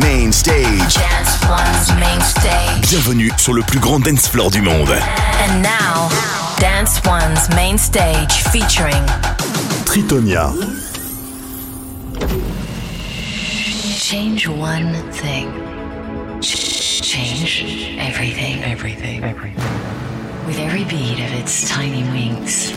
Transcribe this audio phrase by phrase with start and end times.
[0.00, 0.94] Main Stage.
[0.94, 2.90] Dance One's Main Stage.
[2.90, 4.90] Bienvenue sur le plus grand dance floor du monde.
[4.90, 6.08] And now,
[6.58, 9.04] Dance One's Main Stage featuring
[9.84, 10.52] Tritonia.
[13.98, 15.52] Change one thing.
[16.40, 18.62] Change everything.
[18.64, 19.24] Everything.
[19.24, 20.46] Everything.
[20.46, 22.72] With every beat of its tiny wings,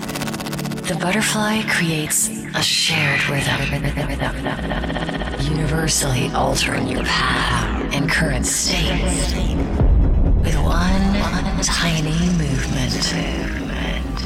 [0.90, 3.62] the butterfly creates a shared rhythm,
[5.40, 9.00] universally altering your path and current state.
[10.42, 12.92] With one tiny movement,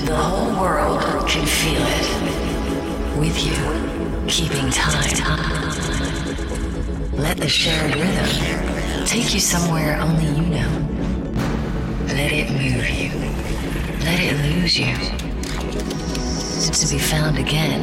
[0.05, 3.19] the whole world can feel it.
[3.19, 5.33] With you, keeping time.
[7.11, 10.71] Let the shared rhythm take you somewhere only you know.
[12.07, 13.09] Let it move you.
[14.05, 15.32] Let it lose you.
[16.63, 17.81] To be found again.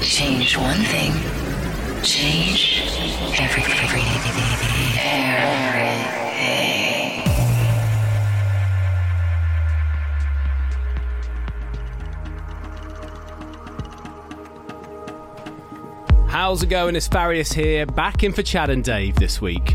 [0.00, 1.12] Change one thing.
[2.04, 2.80] Change
[3.40, 4.04] everything.
[5.00, 5.64] Everything.
[16.28, 16.94] How's it going?
[16.94, 19.74] It's Farius here, back in for Chad and Dave this week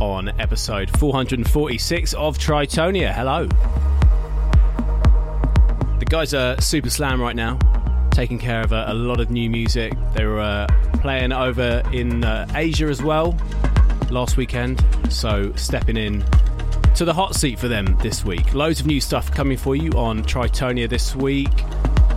[0.00, 3.12] on episode 446 of Tritonia.
[3.12, 3.46] Hello.
[5.98, 7.58] The guys are super slam right now,
[8.10, 9.92] taking care of a, a lot of new music.
[10.14, 10.66] They were uh,
[11.00, 13.36] playing over in uh, Asia as well
[14.10, 16.24] last weekend, so stepping in
[16.94, 18.54] to the hot seat for them this week.
[18.54, 21.50] Loads of new stuff coming for you on Tritonia this week.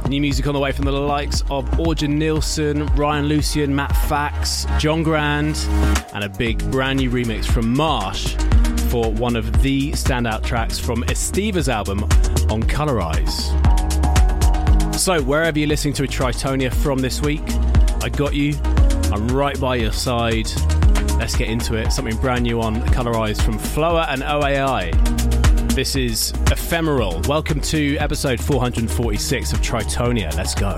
[0.07, 4.65] New music on the way from the likes of Orjan Nilsen, Ryan Lucian, Matt Fax,
[4.77, 5.55] John Grand,
[6.13, 8.35] and a big brand new remix from Marsh
[8.89, 12.03] for one of the standout tracks from Estiva's album
[12.49, 13.49] on Colorize.
[14.95, 17.43] So, wherever you're listening to a Tritonia from this week,
[18.03, 18.55] I got you.
[19.11, 20.49] I'm right by your side.
[21.17, 21.91] Let's get into it.
[21.91, 25.28] Something brand new on Colorize from Flower and OAI.
[25.79, 27.21] This is Ephemeral.
[27.29, 30.35] Welcome to episode 446 of Tritonia.
[30.35, 30.77] Let's go.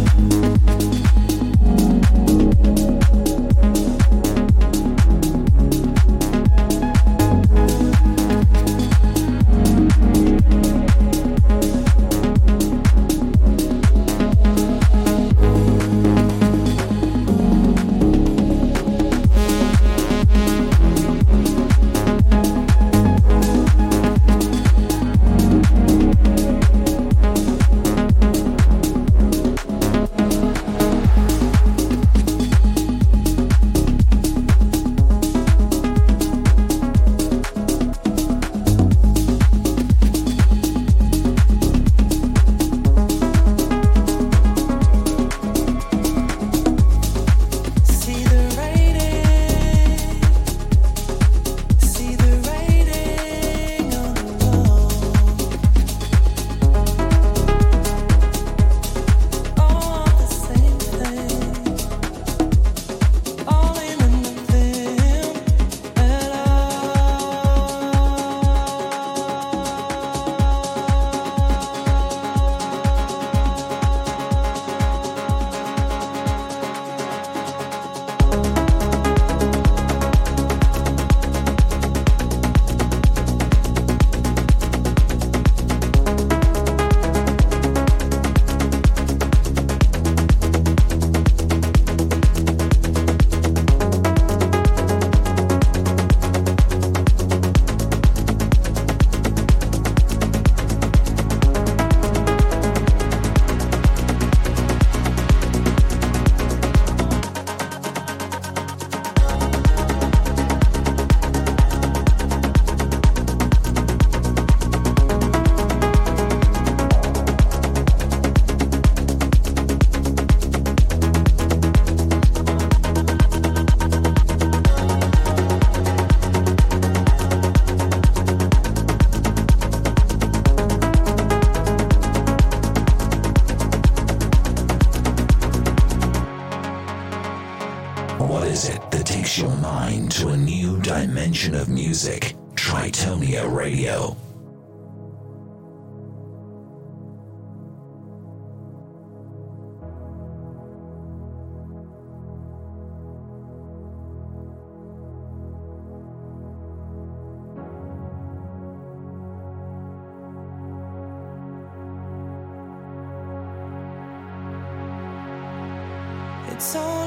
[166.61, 167.00] So.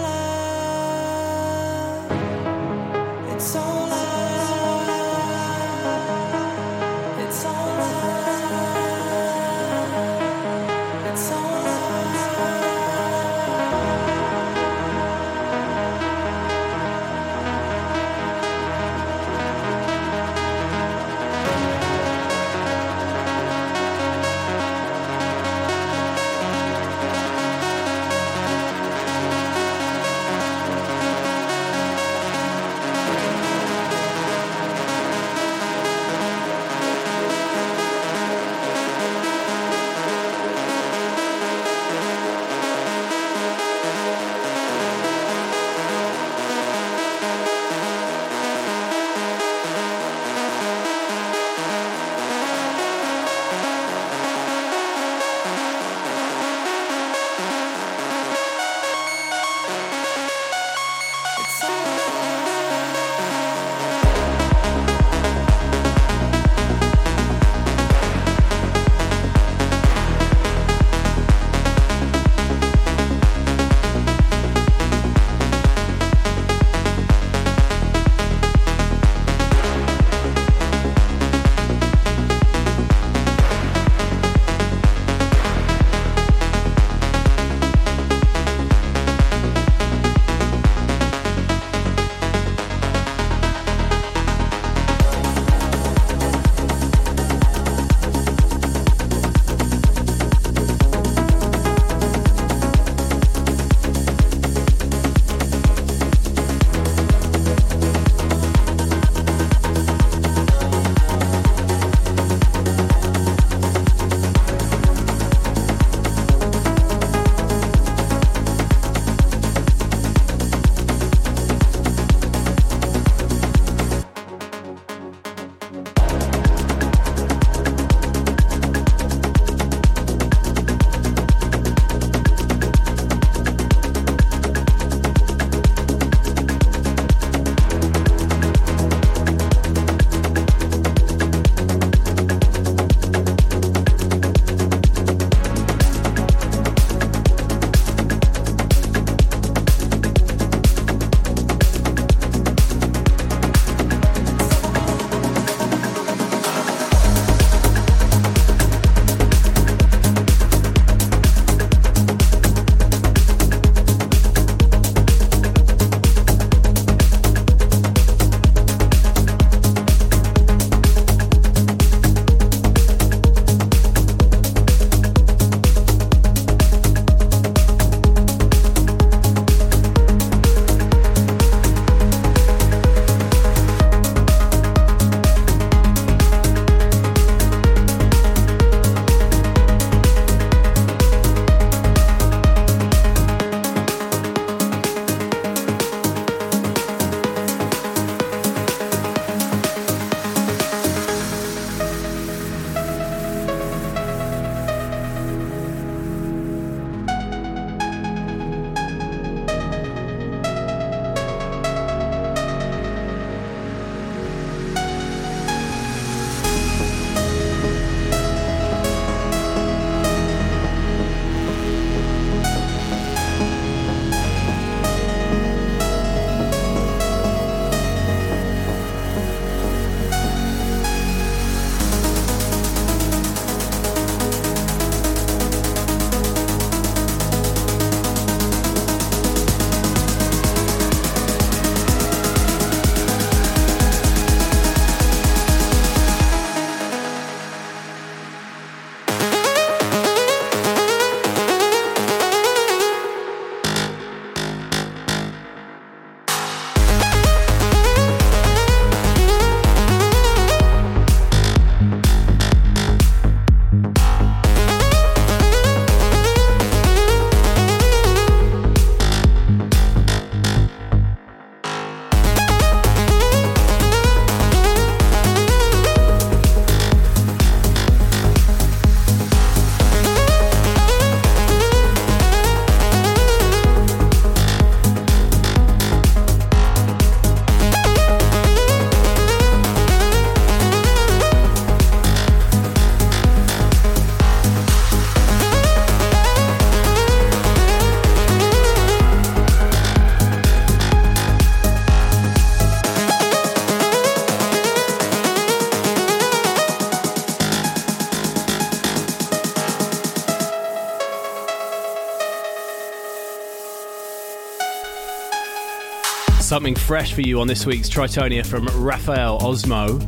[316.54, 319.98] Something fresh for you on this week's Tritonia from Raphael Osmo.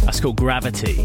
[0.00, 1.04] That's called Gravity.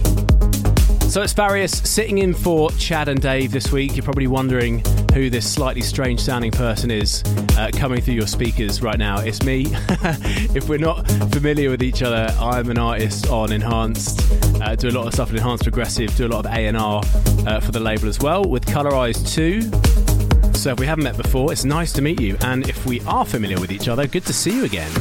[1.10, 3.98] So it's Farius sitting in for Chad and Dave this week.
[3.98, 4.82] You're probably wondering
[5.14, 7.26] who this slightly strange sounding person is
[7.58, 9.20] uh, coming through your speakers right now.
[9.20, 9.66] It's me.
[10.56, 14.22] if we're not familiar with each other, I'm an artist on Enhanced.
[14.62, 17.04] Uh, do a lot of stuff in Enhanced Progressive, do a lot of A&R
[17.46, 19.88] uh, for the label as well with Colorize 2.
[20.60, 22.36] So if uh, we haven't met before, it's nice to meet you.
[22.42, 24.92] And if we are familiar with each other, good to see you again.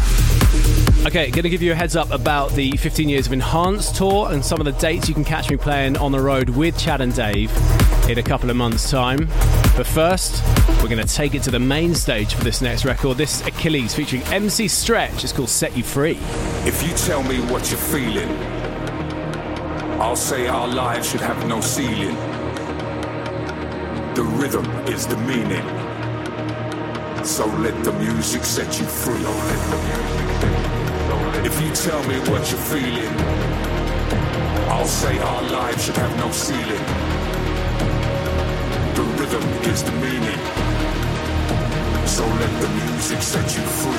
[1.04, 4.30] Okay, going to give you a heads up about the 15 years of Enhanced tour
[4.30, 7.00] and some of the dates you can catch me playing on the road with Chad
[7.00, 7.50] and Dave
[8.08, 9.26] in a couple of months' time.
[9.76, 10.44] But first,
[10.80, 13.16] we're going to take it to the main stage for this next record.
[13.16, 15.24] This Achilles featuring MC Stretch.
[15.24, 16.18] It's called Set You Free.
[16.66, 18.30] If you tell me what you're feeling,
[20.00, 22.37] I'll say our lives should have no ceiling.
[24.18, 25.64] The rhythm is the meaning.
[27.24, 29.22] So let the music set you free.
[31.46, 33.14] If you tell me what you're feeling,
[34.70, 36.84] I'll say our lives should have no ceiling.
[38.96, 40.40] The rhythm is the meaning.
[42.04, 43.98] So let the music set you free.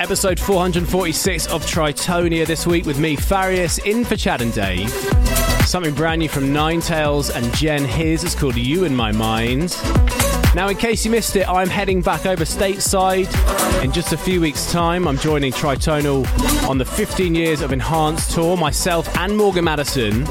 [0.00, 4.90] Episode 446 of Tritonia this week with me, Farius, in for Chad and Dave.
[5.64, 9.76] Something brand new from Nine Tails and Jen His is called You in My Mind.
[10.56, 13.32] Now, in case you missed it, I'm heading back over stateside
[13.84, 15.06] in just a few weeks' time.
[15.06, 16.26] I'm joining Tritonal
[16.68, 20.24] on the 15 Years of Enhanced tour, myself and Morgan Madison.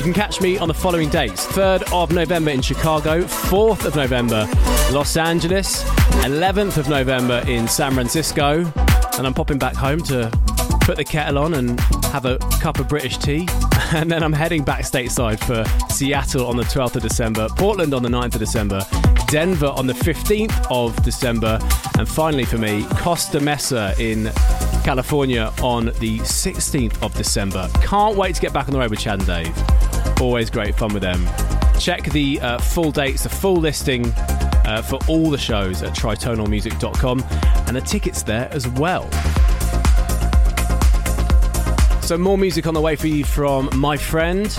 [0.00, 3.96] You can catch me on the following dates 3rd of November in Chicago, 4th of
[3.96, 4.48] November,
[4.92, 5.84] Los Angeles,
[6.24, 8.64] 11th of November in San Francisco,
[9.18, 10.30] and I'm popping back home to
[10.80, 13.46] put the kettle on and have a cup of British tea.
[13.92, 18.04] And then I'm heading back stateside for Seattle on the 12th of December, Portland on
[18.04, 18.86] the 9th of December,
[19.26, 21.58] Denver on the 15th of December,
[21.98, 24.30] and finally for me, Costa Mesa in
[24.84, 27.68] California on the 16th of December.
[27.82, 29.89] Can't wait to get back on the road with Chad and Dave.
[30.20, 31.26] Always great fun with them.
[31.78, 34.12] Check the uh, full dates, the full listing
[34.66, 37.24] uh, for all the shows at tritonalmusic.com
[37.66, 39.10] and the tickets there as well.
[42.02, 44.50] So, more music on the way for you from my friend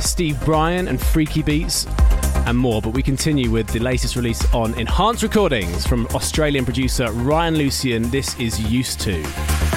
[0.00, 1.86] Steve Brian and Freaky Beats
[2.46, 2.82] and more.
[2.82, 8.10] But we continue with the latest release on Enhanced Recordings from Australian producer Ryan Lucian.
[8.10, 9.67] This is Used to.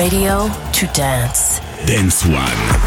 [0.00, 1.60] Radio to dance.
[1.84, 2.79] Dance One.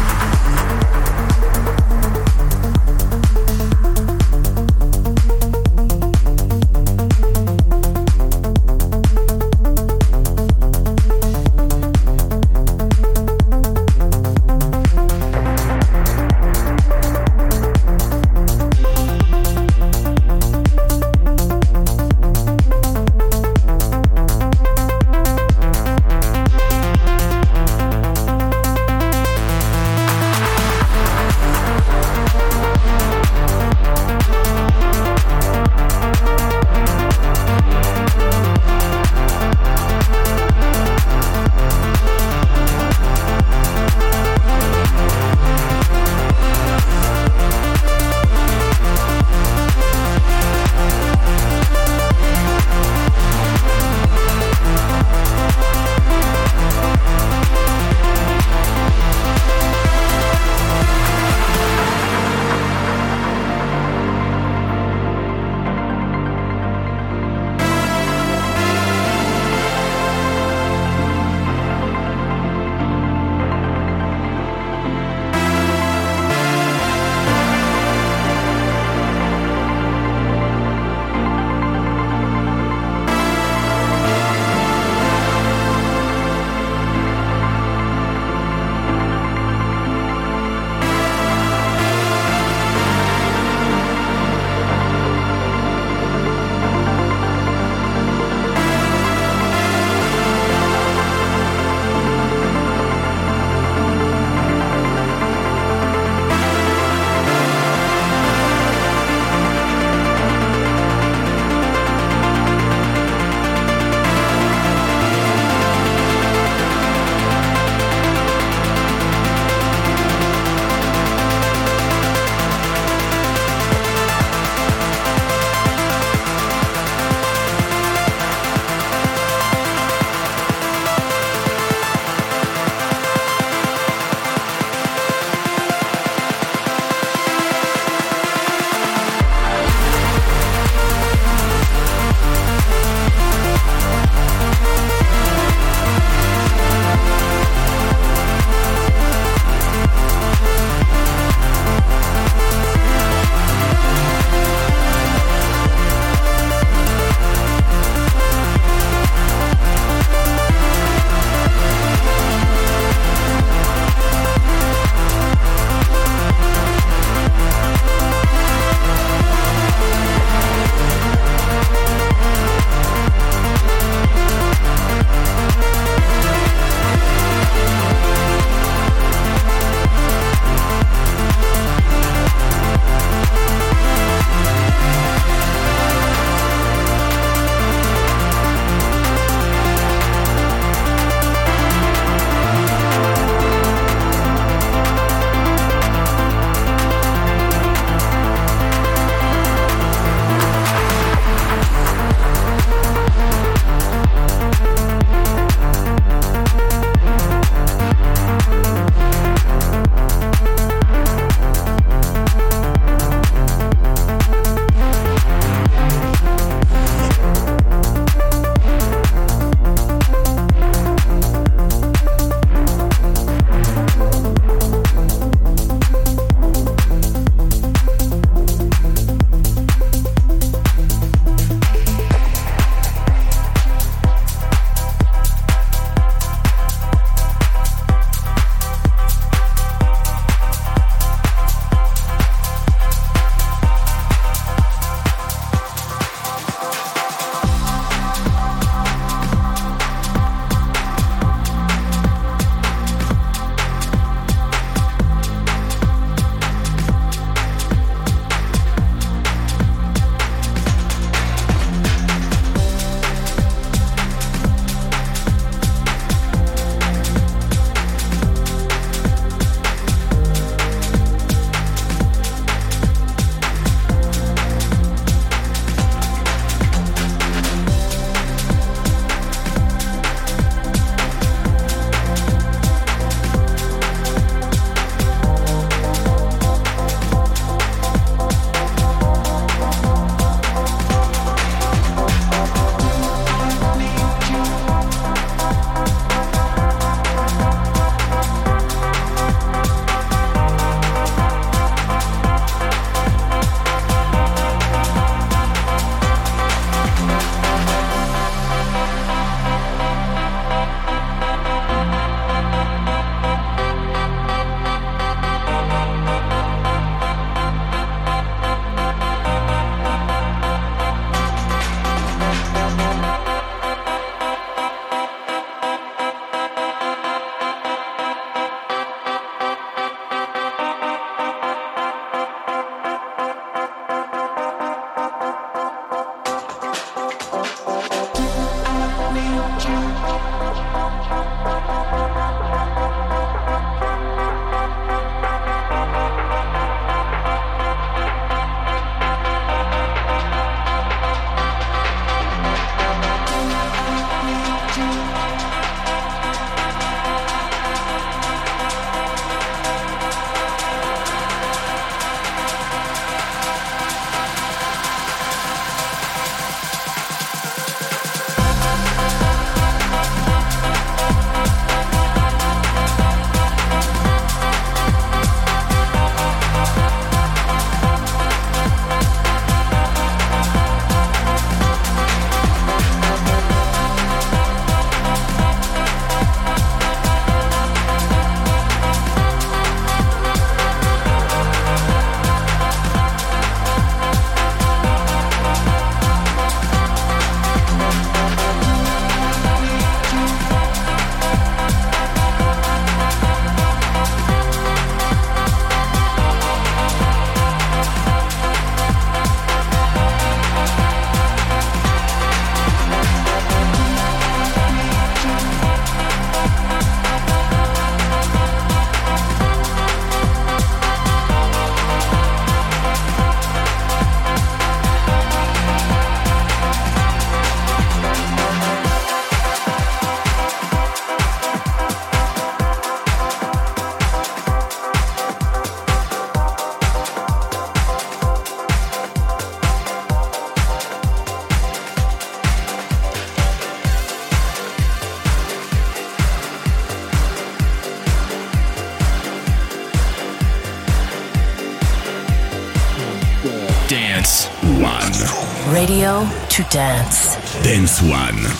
[456.54, 457.34] To dance.
[457.64, 458.53] Dance One.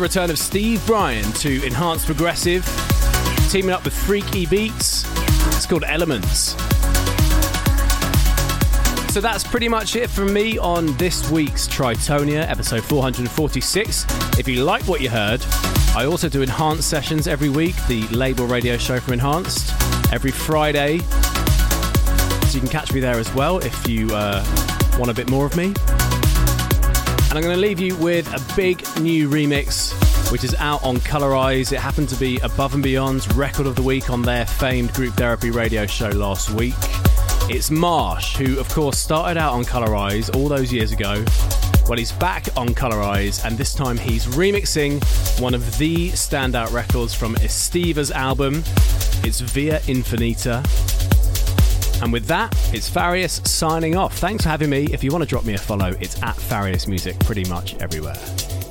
[0.00, 2.64] The return of Steve Brian to Enhanced Progressive,
[3.50, 5.04] teaming up with Freaky Beats.
[5.48, 6.52] It's called Elements.
[9.12, 14.06] So that's pretty much it from me on this week's Tritonia, episode 446.
[14.38, 15.44] If you like what you heard,
[15.94, 19.70] I also do Enhanced sessions every week, the label radio show for Enhanced,
[20.14, 21.00] every Friday.
[22.46, 24.42] So you can catch me there as well if you uh,
[24.98, 25.74] want a bit more of me.
[27.30, 29.92] And I'm going to leave you with a big new remix,
[30.32, 31.70] which is out on Colorize.
[31.70, 35.14] It happened to be Above and Beyond's record of the week on their famed Group
[35.14, 36.74] Therapy radio show last week.
[37.48, 41.24] It's Marsh, who, of course, started out on Colorize all those years ago.
[41.86, 45.00] Well, he's back on Colorize, and this time he's remixing
[45.40, 48.64] one of the standout records from Estiva's album.
[49.22, 50.89] It's Via Infinita.
[52.02, 54.18] And with that, it's Farius signing off.
[54.18, 54.86] Thanks for having me.
[54.92, 58.16] If you want to drop me a follow, it's at Farius Music pretty much everywhere.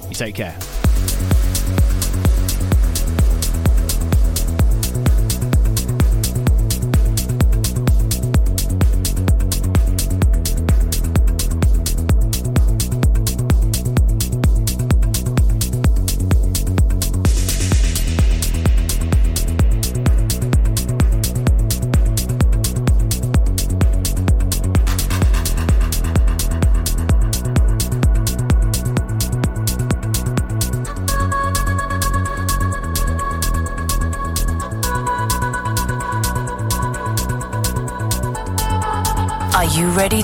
[0.09, 0.57] You take care.